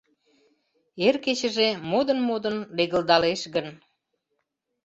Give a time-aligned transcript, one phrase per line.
[1.07, 3.67] Эр кечыже модын-модын легылдалеш гын